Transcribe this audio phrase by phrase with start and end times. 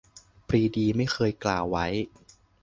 [0.47, 1.85] -ปรีดีไม่เคยกล่าวไว้